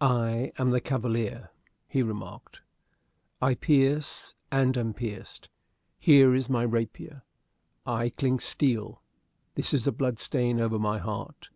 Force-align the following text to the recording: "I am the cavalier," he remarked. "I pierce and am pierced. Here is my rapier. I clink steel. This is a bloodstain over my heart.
"I 0.00 0.50
am 0.58 0.70
the 0.70 0.80
cavalier," 0.80 1.50
he 1.86 2.02
remarked. 2.02 2.62
"I 3.40 3.54
pierce 3.54 4.34
and 4.50 4.76
am 4.76 4.92
pierced. 4.92 5.50
Here 6.00 6.34
is 6.34 6.50
my 6.50 6.64
rapier. 6.64 7.22
I 7.86 8.08
clink 8.10 8.40
steel. 8.40 9.02
This 9.54 9.72
is 9.72 9.86
a 9.86 9.92
bloodstain 9.92 10.58
over 10.60 10.80
my 10.80 10.98
heart. 10.98 11.50